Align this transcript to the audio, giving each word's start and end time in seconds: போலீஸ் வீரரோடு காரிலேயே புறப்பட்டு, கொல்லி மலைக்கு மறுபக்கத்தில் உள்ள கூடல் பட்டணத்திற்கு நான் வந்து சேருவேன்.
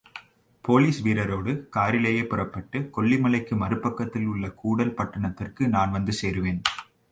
போலீஸ் 0.65 0.99
வீரரோடு 1.03 1.51
காரிலேயே 1.69 2.23
புறப்பட்டு, 2.25 2.89
கொல்லி 2.89 3.19
மலைக்கு 3.19 3.55
மறுபக்கத்தில் 3.55 4.25
உள்ள 4.25 4.49
கூடல் 4.63 4.95
பட்டணத்திற்கு 4.95 5.69
நான் 5.69 5.91
வந்து 5.91 6.13
சேருவேன். 6.13 6.61